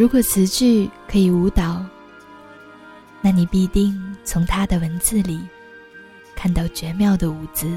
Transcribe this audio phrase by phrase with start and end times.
[0.00, 1.84] 如果词句可以舞蹈，
[3.20, 5.46] 那你必定从他的文字里
[6.34, 7.70] 看到绝妙的舞姿。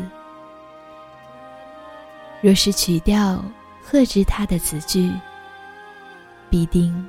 [2.42, 3.44] 若是曲调
[3.84, 5.12] 呵之他的词句，
[6.50, 7.06] 必定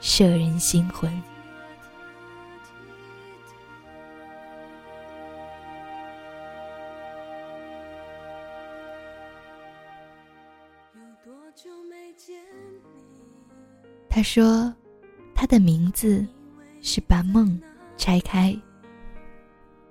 [0.00, 1.08] 摄人心魂。
[14.18, 14.74] 他说
[15.32, 16.26] ：“他的名字
[16.82, 17.56] 是把梦
[17.96, 18.52] 拆开，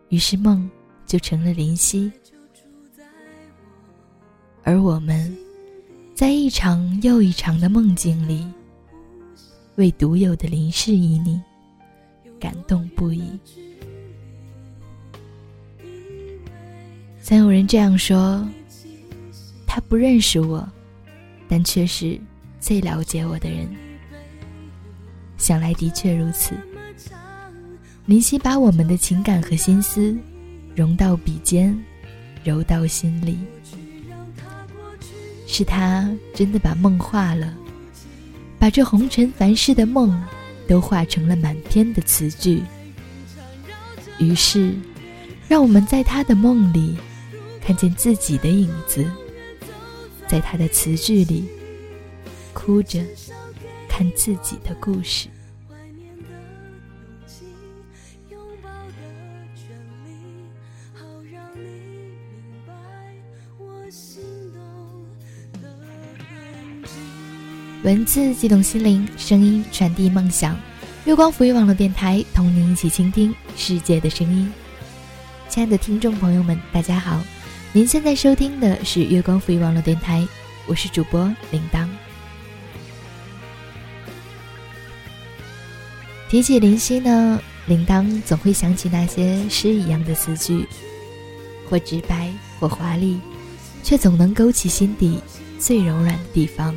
[0.09, 0.69] 于是梦
[1.05, 2.11] 就成了林夕。
[4.65, 5.33] 而我们，
[6.13, 8.45] 在一场又一场的梦境里，
[9.77, 11.39] 为独有的林氏旖旎
[12.37, 13.39] 感动不已。
[17.21, 18.45] 曾有人这样说：
[19.65, 20.69] 他不认识我，
[21.47, 22.19] 但却是
[22.59, 23.65] 最了解我的人。”
[25.37, 26.55] 想来的确如此。
[28.05, 30.17] 林夕把我们的情感和心思
[30.75, 31.77] 融到笔尖，
[32.43, 33.37] 揉到心里。
[35.45, 37.53] 是他真的把梦化了，
[38.59, 40.21] 把这红尘凡事的梦
[40.67, 42.61] 都化成了满篇的词句。
[44.19, 44.73] 于是，
[45.47, 46.97] 让我们在他的梦里
[47.61, 49.05] 看见自己的影子，
[50.27, 51.45] 在他的词句里
[52.53, 53.01] 哭着。
[53.97, 55.27] 看自己的故事。
[67.83, 70.55] 文字激动心灵，声音传递梦想。
[71.05, 74.53] 月光浮语网络电台，同您一起倾听世界的声音。
[75.49, 77.19] 亲爱的听众朋友们，大家好！
[77.73, 80.23] 您现在收听的是月光浮语网络电台，
[80.67, 81.87] 我是主播铃铛。
[86.29, 90.67] 提起林夕呢，铃铛总会想起那些诗一样的词句，
[91.69, 92.29] 或直白，
[92.59, 93.17] 或华丽，
[93.81, 95.21] 却总能勾起心底
[95.57, 96.75] 最柔软的地方。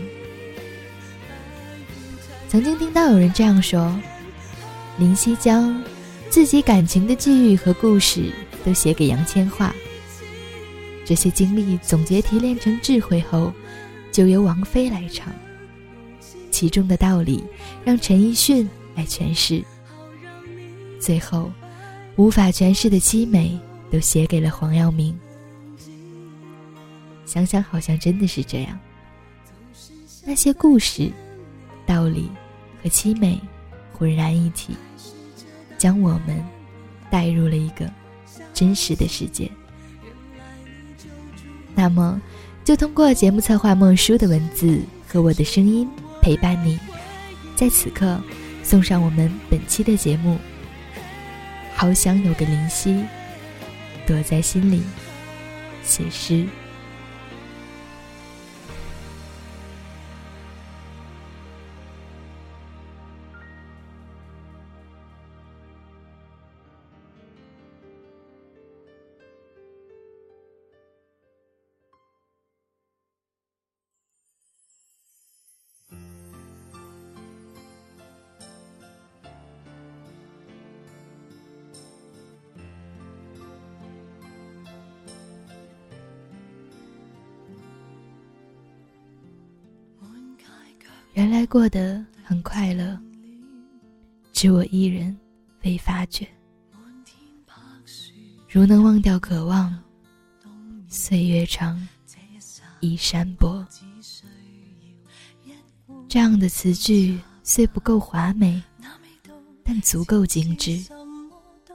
[2.49, 3.93] 曾经听到有人这样说：
[4.99, 5.82] 林夕将
[6.28, 8.32] 自己感情的际遇和故事
[8.65, 9.72] 都写给杨千嬅，
[11.05, 13.53] 这些经历总结提炼成智慧后，
[14.12, 15.27] 就由王菲来唱。
[16.53, 17.43] 其中的道理，
[17.84, 18.69] 让陈奕迅。
[19.00, 19.65] 来诠释，
[21.00, 21.50] 最后
[22.16, 23.59] 无法诠释的凄美
[23.91, 25.19] 都写给了黄耀明。
[27.25, 28.78] 想想好像真的是这样，
[30.22, 31.11] 那些故事、
[31.87, 32.31] 道理
[32.83, 33.41] 和凄美
[33.91, 34.77] 浑然一体，
[35.78, 36.44] 将我们
[37.11, 37.91] 带入了一个
[38.53, 39.50] 真实的世界。
[41.75, 42.21] 那么，
[42.65, 45.88] 就通过节目策划莫书的文字和我的声音
[46.21, 46.78] 陪伴你，
[47.56, 48.21] 在此刻。
[48.70, 50.38] 送上我们本期的节目。
[51.75, 53.04] 好想有个灵犀，
[54.06, 54.81] 躲在心里
[55.82, 56.47] 写诗。
[91.50, 92.97] 过得很快乐，
[94.33, 95.19] 只我一人
[95.65, 96.25] 未发觉。
[98.49, 99.77] 如能忘掉渴望，
[100.87, 101.84] 岁月长，
[102.78, 103.66] 已山薄。
[106.09, 108.62] 这样的词句虽不够华美，
[109.64, 110.81] 但足够精致，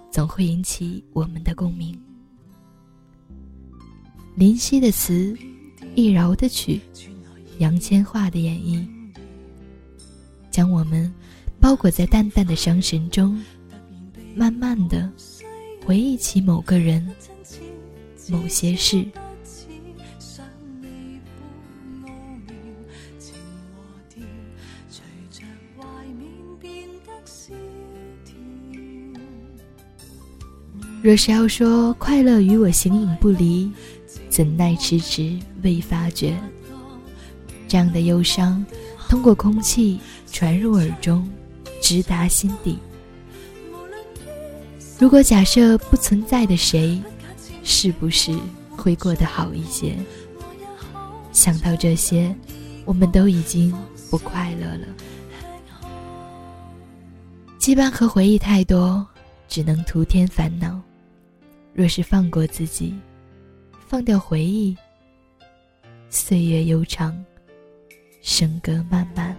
[0.09, 2.01] 总会引起我们的共鸣。
[4.35, 5.37] 林夕的词，
[5.95, 6.79] 易饶的曲，
[7.59, 8.94] 杨千嬅的演绎。
[10.55, 11.13] 将我们
[11.59, 13.43] 包裹在淡淡的伤神中，
[14.33, 15.11] 慢慢的
[15.85, 17.05] 回忆起某个人、
[18.29, 19.05] 某些事。
[31.01, 33.69] 若是要说快乐与我形影不离，
[34.29, 36.33] 怎奈迟迟未发觉。
[37.67, 38.65] 这样的忧伤，
[39.09, 39.99] 通过空气。
[40.35, 41.25] 传入耳中，
[41.79, 42.77] 直达心底。
[44.99, 47.01] 如果假设不存在的谁，
[47.63, 48.37] 是不是
[48.69, 49.95] 会过得好一些？
[51.31, 52.35] 想到这些，
[52.83, 53.73] 我们都已经
[54.11, 54.87] 不快乐了。
[57.57, 59.07] 羁绊和回忆太多，
[59.47, 60.81] 只能徒添烦恼。
[61.73, 62.93] 若是放过自己，
[63.87, 64.75] 放掉回忆，
[66.09, 67.15] 岁月悠长，
[68.21, 69.33] 笙歌漫漫。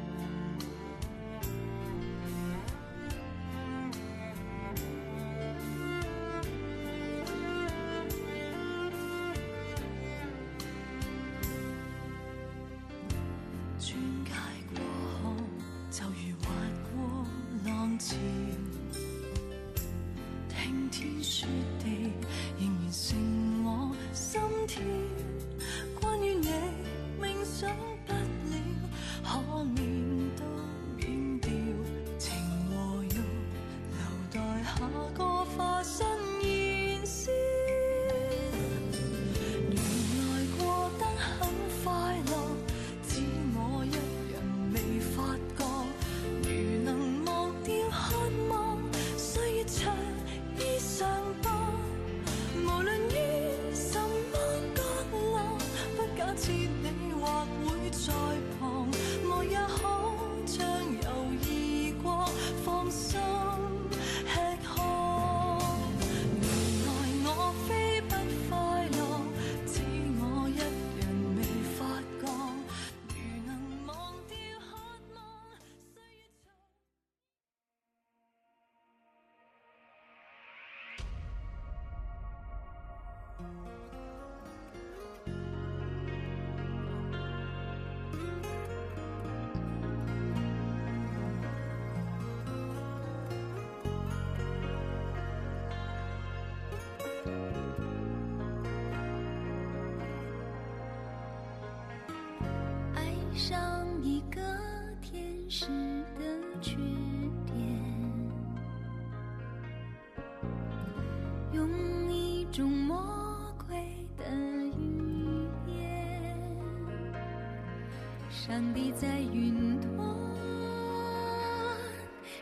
[118.46, 119.90] 上帝在云端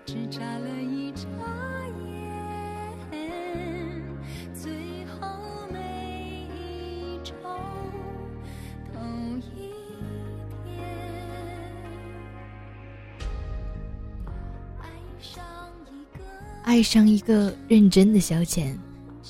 [0.05, 1.27] 只眨了一眨
[3.11, 3.19] 眼，
[4.53, 7.33] 最后每一周
[8.93, 9.73] 同一
[10.63, 10.85] 天。
[16.65, 18.77] 爱上一个认真的消遣，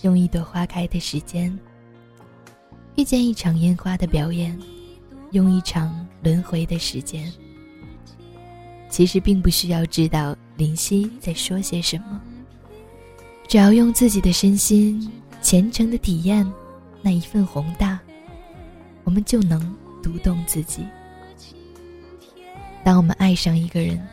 [0.02, 1.56] 用一朵花开的时间，
[2.96, 4.58] 遇见一场烟花的表演，
[5.30, 7.32] 用一场轮回的时间。
[8.88, 12.20] 其实并不需要知道林夕在说些什么，
[13.46, 15.08] 只要用自己的身心
[15.40, 16.50] 虔诚的体验
[17.02, 18.00] 那一份宏大，
[19.04, 19.60] 我们就能
[20.02, 20.84] 读懂自己。
[22.82, 24.04] 当我们爱上一个人。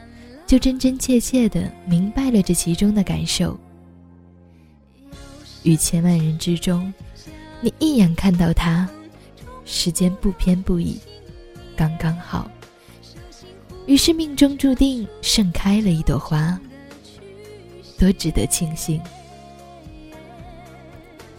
[0.47, 3.57] 就真真切切的明白了这其中的感受。
[5.63, 6.93] 与千万人之中，
[7.61, 8.85] 你一眼看到他，
[9.63, 10.99] 时间不偏不倚，
[11.81, 12.47] 刚刚好。
[13.87, 16.59] 于是命中注定盛开了一朵花，
[17.97, 19.01] 多值得庆幸。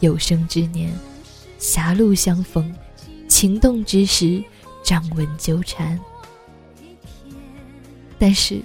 [0.00, 0.92] 有生之年，
[1.60, 2.74] 狭路相逢，
[3.28, 4.42] 情动之时，
[4.82, 5.96] 掌纹纠缠。
[8.18, 8.60] 但是。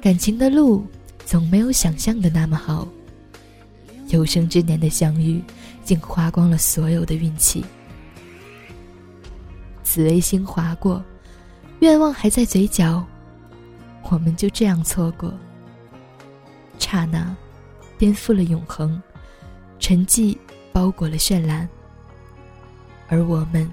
[0.00, 0.82] 感情的路
[1.26, 2.88] 总没有想象的那么好。
[4.08, 5.42] 有生之年的相遇，
[5.84, 7.62] 竟花光了所有的运气。
[9.90, 11.02] 紫微星划过，
[11.80, 13.04] 愿望还在嘴角，
[14.04, 15.34] 我们就这样错过。
[16.78, 17.34] 刹那，
[17.98, 19.02] 颠覆了永恒，
[19.80, 20.38] 沉寂
[20.72, 21.68] 包裹了绚烂。
[23.08, 23.68] 而我们，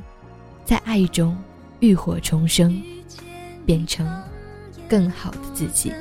[0.66, 1.38] 在爱中
[1.82, 2.82] 浴火重生，
[3.64, 4.12] 变成
[4.90, 5.94] 更好的自己。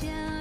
[0.00, 0.33] 想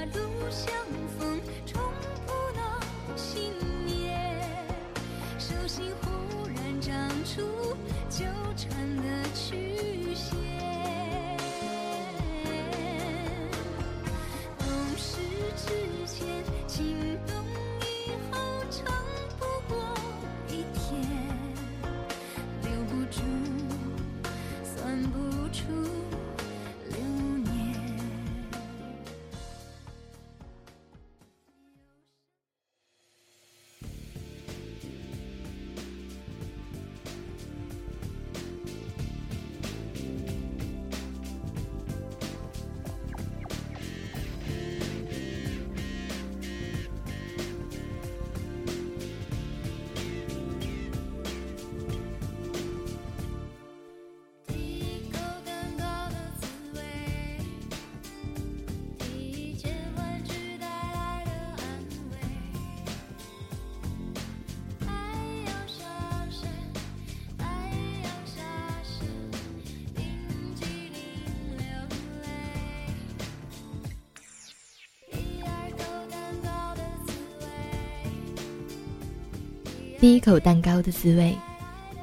[80.04, 81.34] 第一口蛋糕的滋味，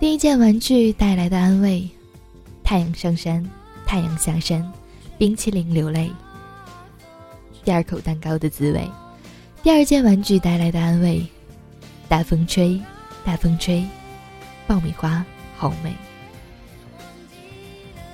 [0.00, 1.86] 第一件玩具带来的安慰，
[2.64, 3.46] 太阳上山，
[3.84, 4.66] 太阳下山，
[5.18, 6.10] 冰淇淋流泪。
[7.62, 8.88] 第二口蛋糕的滋味，
[9.62, 11.22] 第二件玩具带来的安慰，
[12.08, 12.80] 大风吹，
[13.22, 13.84] 大风吹，
[14.66, 15.22] 爆米花
[15.58, 15.92] 好美。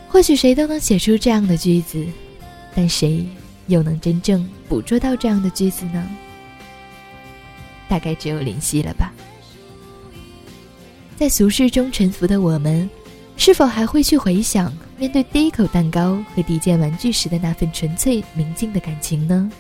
[0.09, 2.05] 或许谁都能写出这样的句子，
[2.75, 3.25] 但谁
[3.69, 6.05] 又能真正捕捉到这样的句子呢？
[7.89, 9.13] 大概只有林夕了吧。
[11.17, 12.89] 在俗世中沉浮的我们，
[13.39, 19.51] 是否还会去回想面对第一口蛋糕和第一件玩具时的那份纯粹明净的感情呢？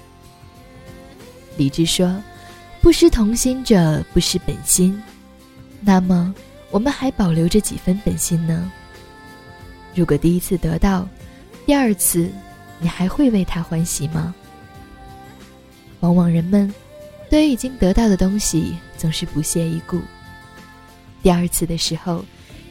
[1.56, 2.14] 李智说
[2.82, 5.02] ：“不失童心者，不失本心。”
[5.80, 6.34] 那么，
[6.70, 8.70] 我们还保留着几分本心呢？
[9.94, 11.08] 如果第一次得到，
[11.64, 12.30] 第二次，
[12.78, 14.34] 你还会为他欢喜吗？
[16.00, 16.70] 往往人们
[17.30, 19.98] 对于已经得到的东西总是不屑一顾。
[21.26, 22.24] 第二次的时候，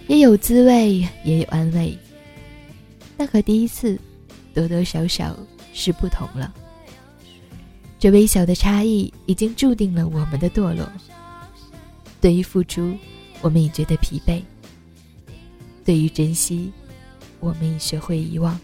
[0.07, 1.93] 也有滋味，也有安慰，
[3.17, 3.99] 但和第一次
[4.53, 5.37] 多多少少
[5.73, 6.55] 是不同了。
[7.99, 10.89] 这微小的差异已经注定了我们的堕落。
[12.21, 12.95] 对于付出，
[13.41, 14.41] 我们已觉得疲惫；
[15.83, 16.71] 对于珍惜，
[17.41, 18.57] 我们已学会遗忘。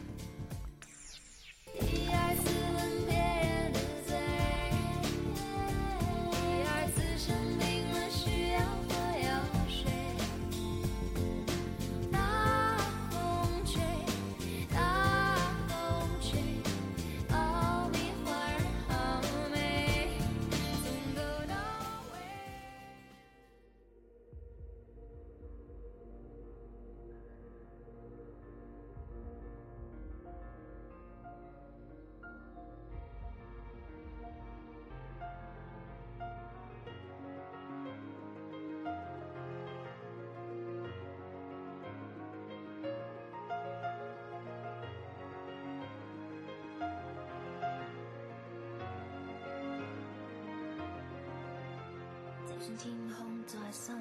[52.78, 53.96] 天空再深，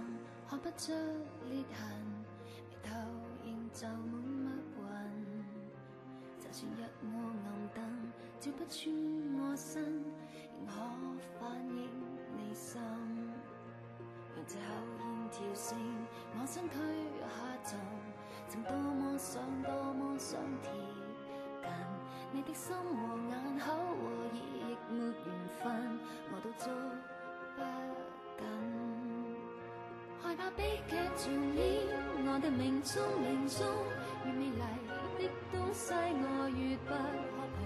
[0.49, 0.93] 看不出
[1.49, 1.81] 裂痕，
[2.69, 2.95] 眉头
[3.45, 4.83] 仍皱满密云。
[6.39, 6.75] 就算一
[7.07, 7.79] 窝暗灯，
[8.39, 8.81] 照不穿
[9.35, 9.83] 我身，
[10.57, 10.73] 仍可
[11.39, 11.89] 反映
[12.37, 12.81] 你心。
[14.37, 14.61] 让这口
[15.01, 15.79] 烟跳升，
[16.35, 16.77] 我身躯
[17.21, 17.27] 下
[17.65, 17.79] 沉，
[18.49, 20.71] 曾多么想，多么想贴
[21.63, 21.69] 近
[22.33, 24.39] 你的心和眼口和耳，亦
[24.93, 25.29] 没缘
[25.63, 25.99] 分，
[26.33, 26.73] 我都捉
[30.61, 31.63] 悲剧重演，
[32.27, 33.01] 我的命中？
[33.25, 33.65] 命中，
[34.27, 34.53] 越美
[35.17, 37.65] 丽的东西我越不可碰。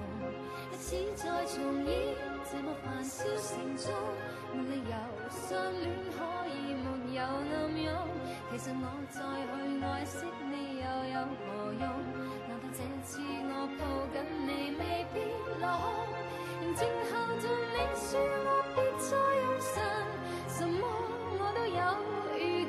[0.70, 1.90] 一次再重演，
[2.46, 3.90] 这么繁嚣城中，
[4.54, 4.94] 没理由
[5.28, 6.86] 相恋可以没
[7.16, 7.90] 有暗涌。
[8.52, 11.82] 其实我再去爱惜你又有何用？
[12.46, 13.18] 难道这次
[13.50, 13.82] 我抱
[14.14, 14.48] 紧你
[14.78, 14.82] 未
[15.12, 15.18] 必
[15.58, 15.82] 落空？
[16.62, 18.06] 仍静候着你说
[18.46, 19.10] 我别再
[19.42, 19.74] 用神。
[20.46, 20.86] 什么
[21.40, 21.82] 我都有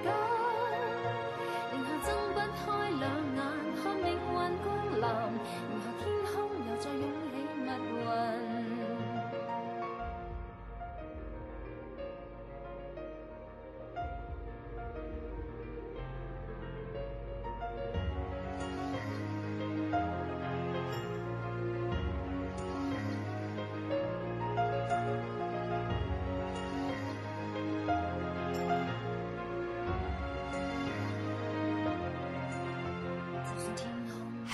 [0.06, 2.64] 然后睁不开
[3.00, 3.04] 两
[3.36, 3.40] 眼
[3.82, 4.18] 看命运
[4.64, 5.06] 光临，然
[5.82, 6.34] 后天空
[6.68, 7.68] 又再涌起密
[8.00, 8.45] 云。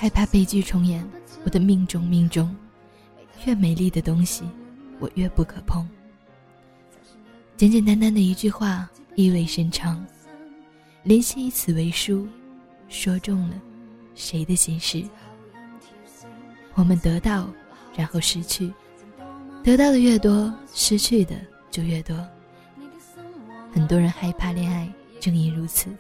[0.02, 1.08] 害怕悲剧重演，
[1.44, 2.56] 我的命中命中，
[3.46, 4.44] 越美丽的东西，
[4.98, 5.88] 我越不可碰。
[7.56, 10.04] 简简单单的一句话，意味深长。
[11.04, 12.28] 林夕以此为书，
[12.90, 13.62] 说中了
[14.16, 15.04] 谁的心事？
[16.74, 17.48] 我们得到，
[17.96, 18.74] 然后失去，
[19.64, 21.36] 得到的越多，失去的
[21.70, 22.18] 就越多。
[23.72, 25.96] 很多人害怕恋爱，正因如此，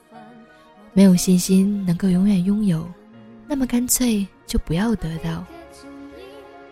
[0.92, 2.92] 没有信心能够永远拥有。
[3.52, 5.44] 那么干脆就不要得到。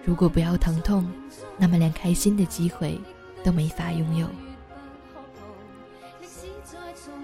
[0.06, 1.06] 如果不要疼痛，
[1.58, 2.98] 那么连开心的机会
[3.44, 4.26] 都没法拥有。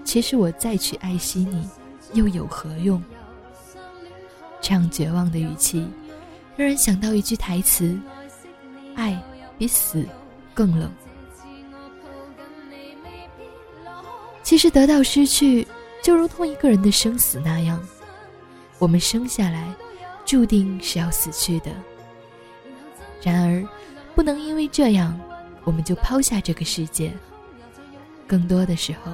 [0.04, 1.66] 其实我再去爱惜你，
[2.12, 3.02] 又有何用？
[4.60, 5.88] 这样绝望的语气，
[6.54, 7.98] 让人想到一句台词
[8.94, 9.18] ：“爱
[9.56, 10.06] 比死
[10.52, 10.92] 更冷。”
[14.44, 15.66] 其实得到失去，
[16.02, 17.82] 就如同一个人的生死那样。
[18.78, 19.74] 我们生下来，
[20.24, 21.70] 注定是要死去的。
[23.22, 23.66] 然而，
[24.14, 25.18] 不能因为这样，
[25.64, 27.12] 我们就抛下这个世界。
[28.26, 29.12] 更多的时候，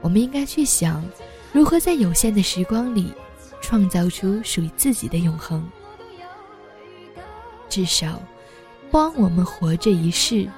[0.00, 1.04] 我们应该去想，
[1.52, 3.12] 如何在有限的时光里，
[3.60, 5.68] 创造出属于自己的永恒。
[7.68, 8.20] 至少，
[8.90, 10.48] 帮我们活着一世，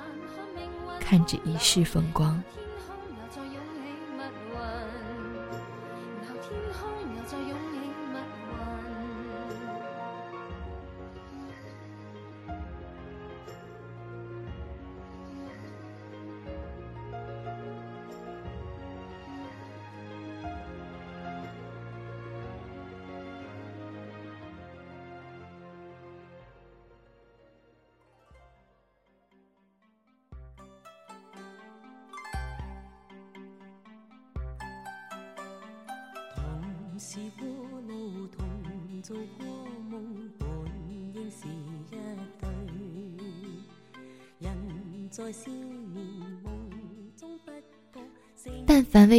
[1.00, 2.42] 看着一世风光。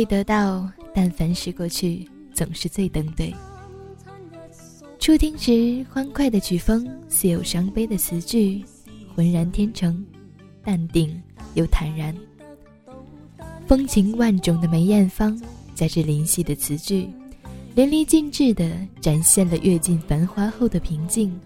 [0.05, 3.33] 得到，但凡是过去，总是最登对。
[4.99, 8.63] 初听时，欢快的曲风，似有伤悲的词句，
[9.13, 10.05] 浑然天成，
[10.63, 11.21] 淡定
[11.53, 12.15] 又坦然。
[13.67, 15.39] 风情万种的梅艳芳，
[15.73, 17.09] 在这灵犀的词句。
[17.75, 21.37] 淋漓尽致地展现了阅尽繁华后的平静，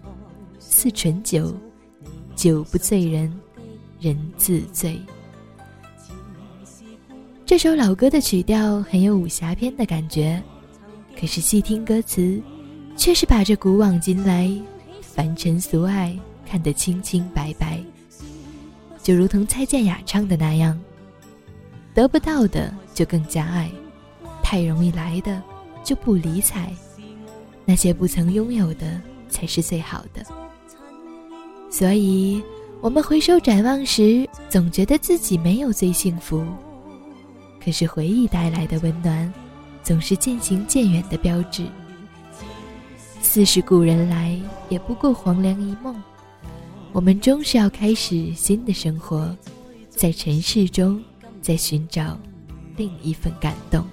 [0.60, 1.52] 似醇酒，
[2.36, 3.32] 酒不醉人，
[3.98, 5.00] 人自醉。
[7.50, 10.40] 这首老歌的曲调很有武侠片的感觉，
[11.18, 12.40] 可是细听歌词，
[12.96, 14.48] 却是把这古往今来、
[15.02, 16.16] 凡尘俗爱
[16.48, 17.82] 看得清清白白。
[19.02, 20.80] 就如同蔡健雅唱的那样
[21.92, 23.68] ：“得不到的就更加爱，
[24.44, 25.42] 太容易来的。”
[25.82, 26.72] 就不理睬，
[27.64, 30.24] 那些不曾拥有的才是最好的。
[31.68, 32.40] 所以，
[32.80, 36.46] 我们回首展望时，总觉得自己没有最幸福。
[37.62, 39.32] 可是，回忆带来的温暖，
[39.82, 41.66] 总是渐行渐远的标志。
[43.20, 45.94] 似是故人来，也不过黄粱一梦。
[46.92, 49.36] 我们终是要开始新的生活，
[49.88, 51.00] 在尘世中，
[51.40, 52.18] 在寻找
[52.76, 53.84] 另一份感动。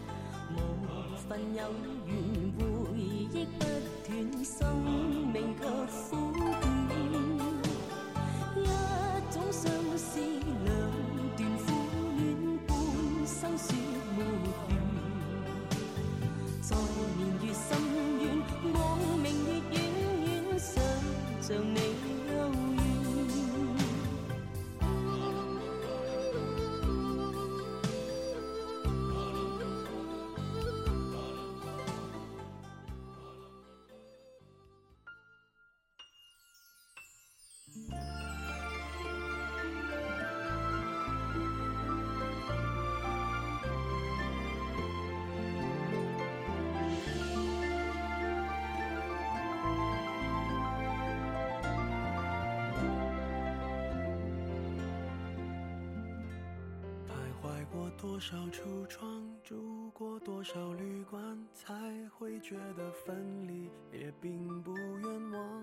[58.18, 61.76] 多少橱窗，住过多少旅馆，才
[62.10, 65.62] 会觉得分离也并不冤枉。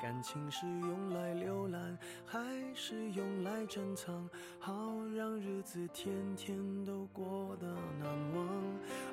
[0.00, 2.40] 感情是用来浏览，还
[2.74, 4.26] 是用来珍藏？
[4.58, 4.72] 好
[5.14, 7.66] 让日子天天都过得
[7.98, 8.46] 难忘。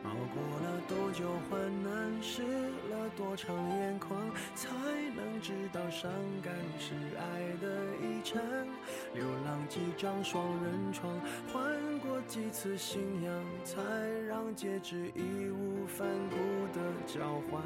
[0.06, 4.18] 熬过了多久患难，湿了多长眼眶，
[4.56, 4.70] 才
[5.14, 6.10] 能知道伤
[6.42, 8.42] 感是爱的遗产。
[9.14, 11.14] 流浪几张双人床，
[11.52, 13.82] 换过几次信仰，才
[14.28, 16.38] 让戒指义无反顾
[16.78, 17.62] 的交换。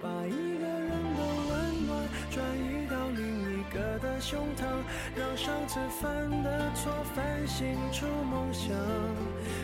[0.00, 4.64] 把一个人的温暖转移到另一个的胸膛，
[5.16, 8.70] 让上次犯的错反省出梦想。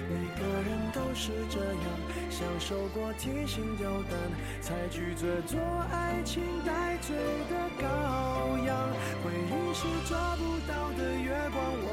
[0.09, 1.85] 每个人都是这样，
[2.31, 4.19] 享受过提心吊胆，
[4.61, 5.61] 才拒绝做
[5.91, 7.17] 爱情带罪
[7.51, 8.91] 的羔羊。
[9.23, 11.15] 回忆是抓不到的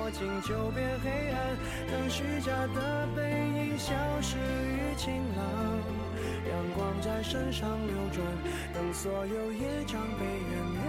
[0.10, 1.56] 月光，握紧就变黑暗，
[1.92, 5.46] 让虚假的背影消失于晴朗。
[6.50, 8.26] 阳光在身上流转，
[8.74, 10.88] 等所有业障被原谅。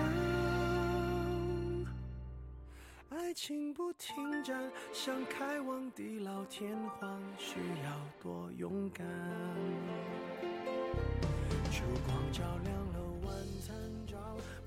[3.10, 7.90] 爱情不停站，想开往地老天荒，需要
[8.22, 9.06] 多勇敢。
[11.70, 13.34] 烛光照亮了晚
[13.66, 14.16] 餐，照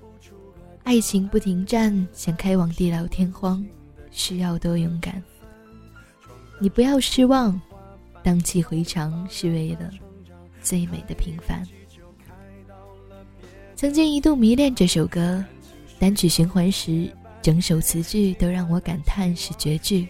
[0.00, 0.60] 不出个。
[0.84, 3.64] 爱情不停站，想开往地老天荒，
[4.14, 5.22] 需要多勇敢。
[6.58, 7.60] 你不要失望，
[8.22, 9.90] 荡气回肠是为了
[10.62, 11.62] 最美的平凡。
[13.76, 15.44] 曾经一度迷恋这首歌，
[15.98, 17.12] 单曲循环时。
[17.42, 20.08] 整首词句都让我感叹是绝句。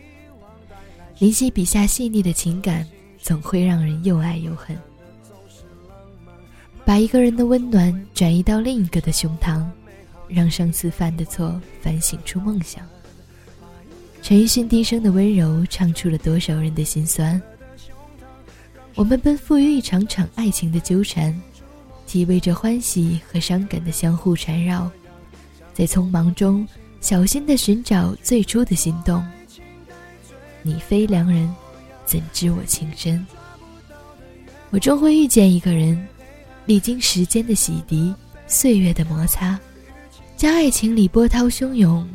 [1.18, 2.86] 林夕笔下细腻的情感，
[3.18, 4.78] 总会让人又爱又恨。
[6.84, 9.66] 把一个人的温暖转移到另一个的胸膛，
[10.28, 12.86] 让上次犯的错反省出梦想。
[14.24, 17.40] 陈奕迅低声的温柔，唱出了多少人的心酸。
[18.94, 21.38] 我们奔赴于一场场爱情的纠缠，
[22.06, 24.90] 体味着欢喜和伤感的相互缠绕，
[25.74, 26.66] 在匆忙中
[27.02, 29.22] 小心的寻找最初的心动。
[30.62, 31.54] 你非良人，
[32.06, 33.26] 怎知我情深？
[34.70, 36.02] 我终会遇见一个人，
[36.64, 38.14] 历经时间的洗涤，
[38.46, 39.60] 岁月的摩擦，
[40.34, 42.08] 将爱情里波涛汹涌，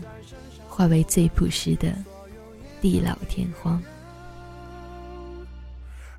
[0.79, 1.93] 化为最朴实的
[2.79, 3.83] 地老天荒。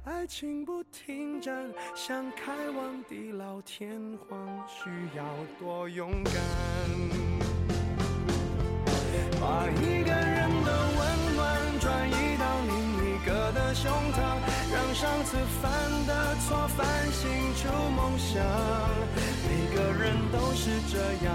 [0.05, 1.65] 爱情不停站，
[1.97, 5.25] 想开往地老天荒，需要
[5.59, 6.35] 多勇敢。
[9.41, 12.77] 把一个人的温暖转移到另
[13.09, 14.37] 一个的胸膛，
[14.71, 15.73] 让上次犯
[16.07, 18.45] 的错反省出梦想。
[19.49, 21.35] 每个人都是这样，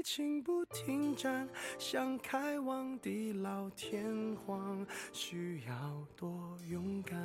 [0.00, 1.46] 爱情不停站，
[1.78, 5.74] 想开往地老天荒，需要
[6.16, 7.20] 多勇敢。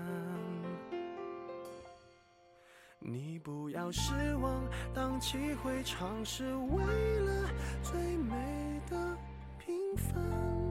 [2.99, 4.11] 你不要失
[4.41, 4.61] 望，
[4.93, 6.83] 荡气回肠是为
[7.21, 7.49] 了
[7.81, 9.17] 最美的
[9.57, 10.64] 平凡。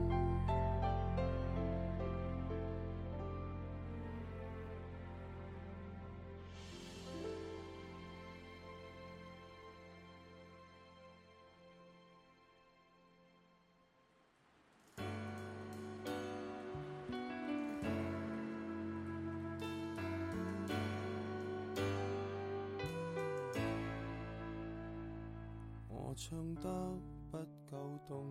[26.17, 26.97] 唱得
[27.29, 27.37] 不
[27.69, 27.75] 夠
[28.07, 28.25] 動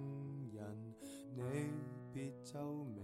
[0.55, 0.65] 人，
[1.37, 1.43] 你
[2.15, 3.03] 別皺眉。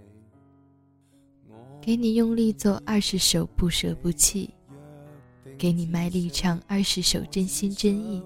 [1.83, 4.49] 给你用力做二十首不舍不弃，
[5.59, 8.23] 给你卖力唱二十首真心真意。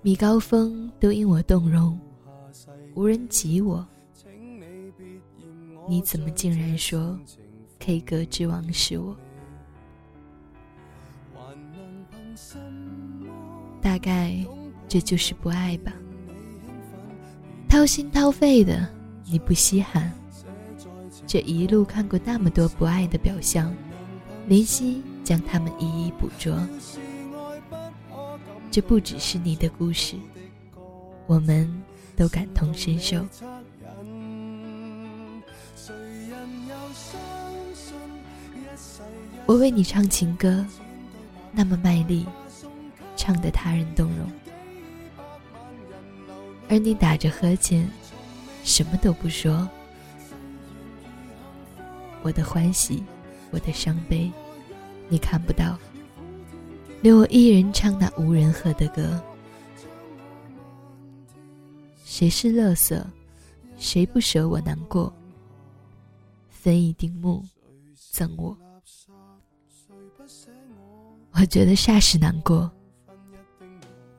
[0.00, 2.00] 米高峰都因我动容，
[2.94, 3.86] 无人及我。
[5.86, 7.18] 你怎么竟然说
[7.78, 9.14] K 歌之王是我？
[13.82, 14.44] 大概
[14.88, 15.92] 这就是不爱吧。
[17.68, 18.88] 掏心掏肺的，
[19.24, 20.12] 你不稀罕。
[21.26, 23.74] 这一路看过那么多不爱的表象，
[24.46, 26.56] 林夕将它们一一捕捉。
[28.70, 30.14] 这不只是你的故事，
[31.26, 31.68] 我们
[32.14, 33.26] 都感同身受。
[39.46, 40.64] 我为你唱情歌，
[41.52, 42.26] 那么卖力，
[43.16, 44.30] 唱得他人动容，
[46.68, 47.88] 而你打着呵欠，
[48.64, 49.68] 什么都不说。
[52.22, 53.04] 我的欢喜，
[53.50, 54.30] 我的伤悲，
[55.08, 55.78] 你看不到，
[57.02, 59.22] 留我一人唱那无人和的歌。
[62.04, 63.06] 谁是乐色？
[63.76, 65.12] 谁不舍我难过？
[66.48, 67.44] 分一丁目，
[68.10, 68.56] 赠我。
[71.32, 72.68] 我觉得霎时难过，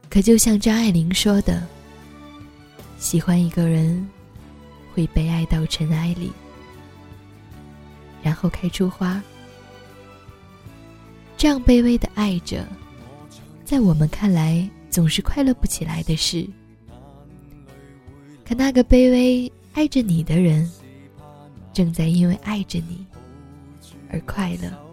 [0.10, 1.68] 可就像张爱玲说的
[2.98, 4.08] ：“喜欢一个人，
[4.94, 6.32] 会被爱到尘埃里。”
[8.24, 9.22] 然后开出花，
[11.38, 12.68] 这样卑微的爱着，
[13.64, 16.46] 在我们看来总是快乐不起来的事。
[18.46, 20.70] 可那个卑微爱着你的人，
[21.74, 23.06] 正在因为爱着你
[24.10, 24.87] 而快乐。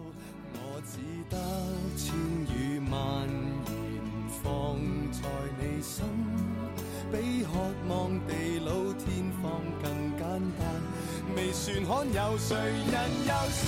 [11.67, 13.65] 未算罕有，誰人又相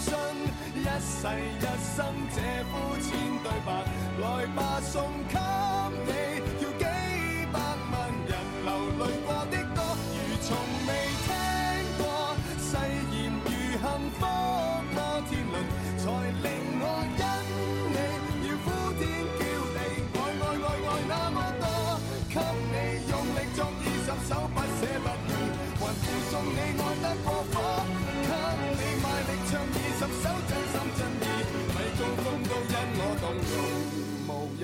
[0.00, 0.12] 信
[0.76, 1.16] 一世
[1.58, 1.64] 一
[1.96, 2.36] 生这
[2.68, 3.08] 肤浅
[3.42, 3.70] 对白？
[4.20, 4.94] 来吧，送
[5.30, 5.38] 给
[6.04, 6.10] 你，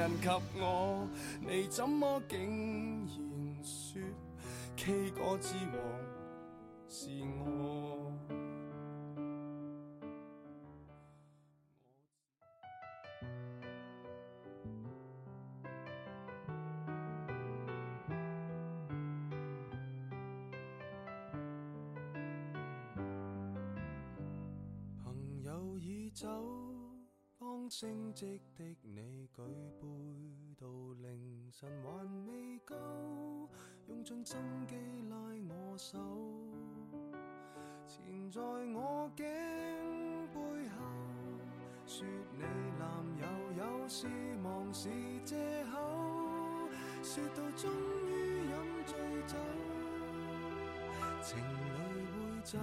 [0.09, 1.07] 人及我，
[1.40, 2.38] 你怎么竟
[3.07, 4.01] 然说
[4.75, 5.77] K 歌之王
[6.88, 7.11] 是
[7.44, 7.67] 我？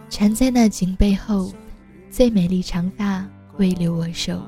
[0.10, 1.54] 缠在那頸背后，
[2.10, 3.24] 最美丽長髮
[3.58, 4.42] 未留我手，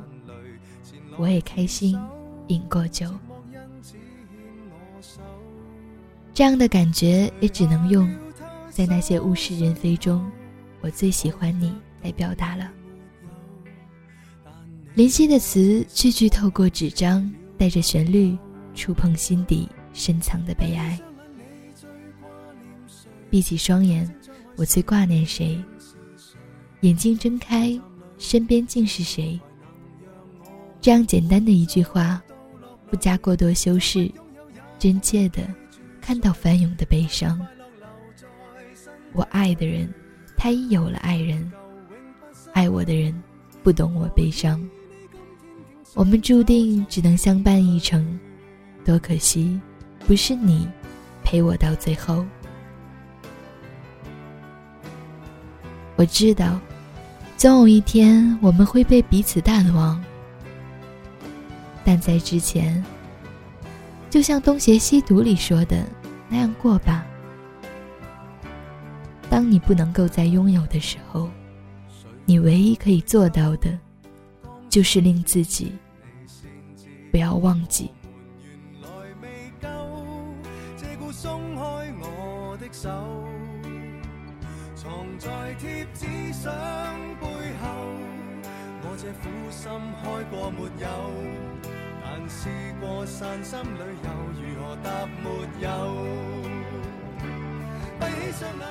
[1.18, 2.00] 我也開心
[2.48, 3.14] 飲過酒。
[6.34, 8.10] 這樣的感覺也只能用
[8.70, 10.26] 在那些物是人非中，
[10.82, 12.72] 我最喜歡你來表達了。
[14.96, 18.36] 林夕的詞句句透過紙張，帶着旋律
[18.76, 20.98] 觸碰心底深藏的悲哀。
[23.32, 24.08] 闭起双眼，
[24.56, 25.60] 我最挂念谁？
[26.82, 27.78] 眼睛睁开，
[28.20, 29.40] 身边竟是谁？
[30.80, 32.22] 这样简单的一句话，
[32.92, 34.10] 不加过多修饰，
[34.78, 35.42] 真切的
[36.00, 37.42] 看到翻涌的悲伤。
[39.14, 39.92] 我爱的人，
[40.38, 41.52] 他已有了爱人，
[42.54, 43.12] 爱我的人
[43.64, 44.64] 不懂我悲伤。
[45.96, 48.18] 我们注定只能相伴一程，
[48.86, 49.60] 多可惜，
[50.08, 50.66] 不是你
[51.22, 52.26] 陪我到最后。
[55.98, 56.58] 我知道，
[57.36, 60.02] 总有一天我们会被彼此淡忘，
[61.84, 62.82] 但在之前，
[64.10, 65.86] 就像《东邪西毒》里说的
[66.30, 67.06] 那样过吧。
[69.30, 71.30] 当你不能够再拥有的时候，
[72.26, 73.78] 你唯一可以做到的，
[74.70, 75.74] 就是令自己
[77.12, 77.92] 不要忘记。
[82.68, 82.90] 的手，
[84.76, 86.52] 藏在贴纸相
[87.20, 87.26] 背
[87.62, 87.66] 后。
[88.84, 89.70] 我这苦心
[90.02, 90.86] 开过没有？
[92.04, 92.50] 但试
[92.80, 93.66] 过散心旅
[94.04, 94.10] 游，
[94.42, 94.88] 如何答
[95.24, 95.26] 没
[95.60, 95.66] 有？
[98.00, 98.62] 闭起双眼，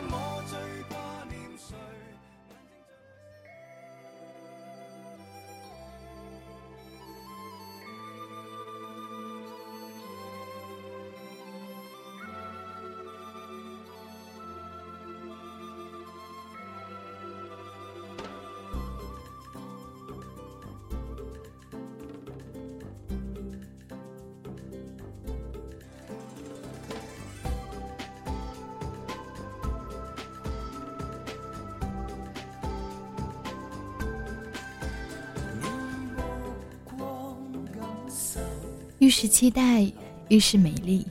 [39.18, 39.90] 是期待，
[40.29, 41.02] 愈是美丽，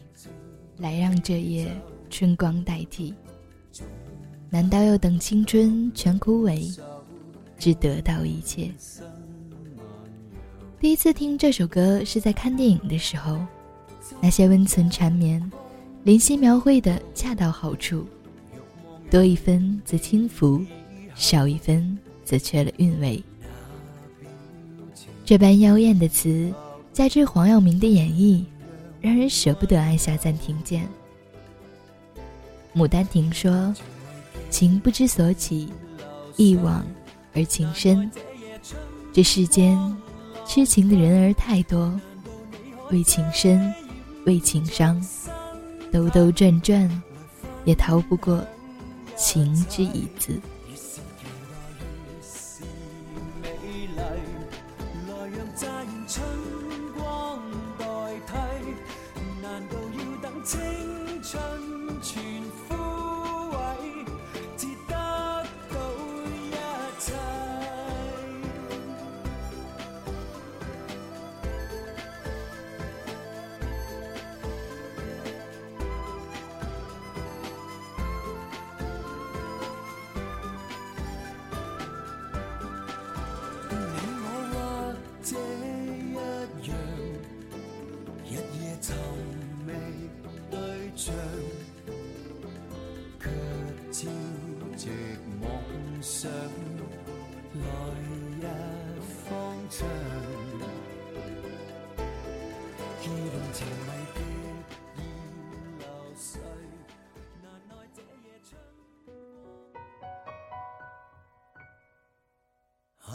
[0.78, 1.76] 来让这夜
[2.08, 3.12] 春光代替。
[4.48, 6.80] 难道要等青春全枯萎，
[7.58, 8.70] 只得到一切？
[10.80, 13.44] 第一次听这首歌是在看电影的时候，
[14.22, 15.42] 那些温存缠绵，
[16.04, 18.06] 林夕描绘的恰到好处，
[19.10, 20.64] 多一分则轻浮，
[21.16, 23.20] 少一分则缺了韵味。
[25.26, 26.54] 这般妖艳的词。
[26.96, 28.46] 加之黄耀明的演绎，
[29.02, 30.88] 让人舍不得按下暂停键。
[32.74, 33.76] 牡丹亭说
[34.50, 35.68] ：“情不知所起，
[36.38, 36.88] 一往
[37.34, 38.10] 而情深。
[39.12, 39.78] 这世间
[40.46, 42.00] 痴情的人儿太多，
[42.92, 43.74] 为情深，
[44.26, 45.06] 为情伤，
[45.92, 46.90] 兜兜转转，
[47.66, 48.42] 也逃不过
[49.18, 50.40] 情之一字。”
[97.56, 97.62] 来
[98.42, 98.44] 日
[99.00, 99.32] 方
[99.70, 99.88] 长，
[103.02, 103.70] 戏弄情迷
[104.14, 104.20] 的
[104.98, 105.00] 已
[105.80, 105.86] 流
[106.18, 106.42] 水，
[107.42, 108.46] 难耐这夜春
[113.02, 113.14] 光。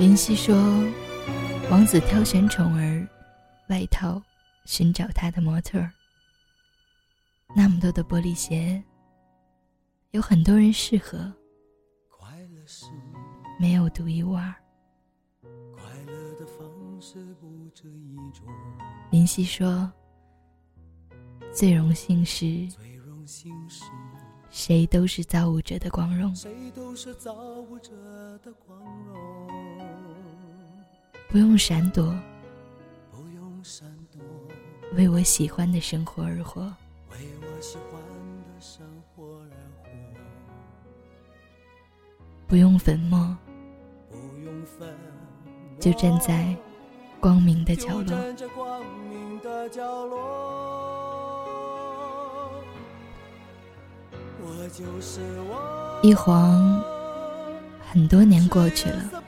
[0.00, 0.56] 林夕说
[1.70, 3.06] ：“王子挑选宠儿，
[3.68, 4.20] 外套
[4.64, 5.92] 寻找他的模特儿。
[7.54, 8.82] 那么多的玻璃鞋，
[10.12, 11.30] 有很多人适合，
[12.08, 12.86] 快樂是
[13.60, 14.50] 沒有独一无二。
[15.74, 18.46] 快樂的方式不止一種，
[19.10, 19.92] 林夕说
[21.52, 23.84] ：“最荣幸是，最榮幸是
[24.48, 27.92] 誰都是造物者的光荣。”谁都是造物者
[28.38, 29.59] 的光榮。
[31.30, 32.12] 不用闪躲，
[33.12, 34.20] 不用閃躲，
[34.96, 36.62] 為我喜欢的生活而活。
[37.12, 37.92] 為我喜歡
[38.42, 39.88] 的生活而活。
[42.48, 43.36] 不用粉末，
[44.10, 46.52] 不用粉墨，就站在
[47.20, 48.06] 光明的角就落。
[48.06, 50.18] 站在光明的角落。
[54.42, 56.82] 我就是我，一晃，
[57.88, 59.19] 很多年过去了，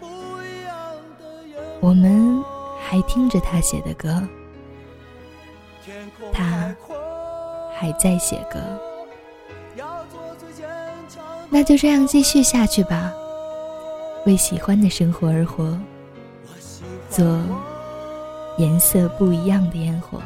[1.83, 2.41] 我们
[2.81, 4.23] 还听着他写的歌。
[6.33, 6.73] 他
[7.75, 8.61] 还在写歌。
[11.51, 13.13] 那就这样继续下去吧。
[14.27, 15.77] 为喜欢的生活而活。
[17.11, 17.27] 做
[18.59, 20.23] 颜色不一样的烟火。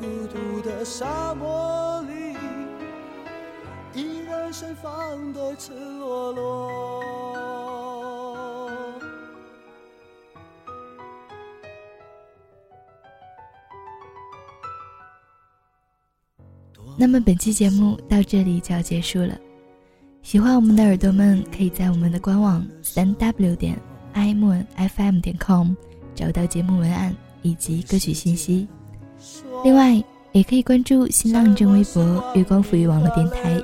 [0.00, 1.83] 孤独的沙漠。
[4.54, 6.70] 依然盛放的赤裸裸。
[16.96, 19.36] 那么本期节目到这里就要结束了。
[20.22, 23.76] 喜欢我们的耳朵们，可以在我们的官网三 w 点
[24.12, 25.74] i m o n f m 点 com
[26.14, 28.68] 找到节目文案以及歌曲信息。
[29.64, 33.60] 另外，也可以关注新浪正微博“月光撫育网络电台”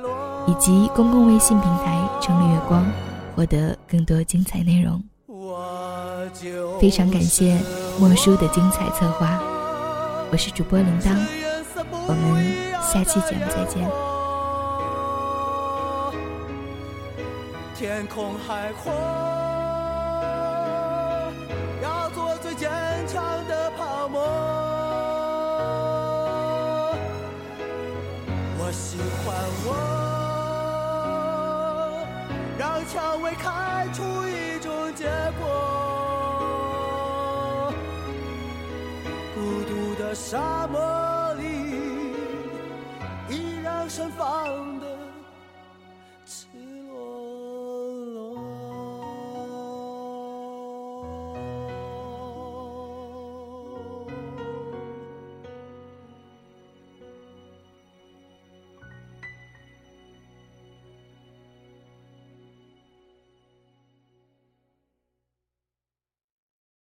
[0.47, 2.85] 以及公共微信平台“城里月光”，
[3.35, 5.01] 获得更多精彩内容。
[6.79, 7.59] 非常感谢
[7.99, 9.39] 莫叔的精彩策划。
[10.31, 11.15] 我是主播铃铛，
[12.07, 13.89] 我们下期节目再见。
[17.75, 18.93] 天空海阔，
[21.83, 22.69] 要做最坚
[23.07, 24.21] 强的泡沫。
[28.57, 29.35] 我喜欢
[29.65, 29.90] 我，
[32.93, 35.05] 蔷薇开出一种结
[35.39, 35.43] 果。
[39.33, 41.45] 孤独的沙漠里，
[43.29, 44.80] 依然盛放。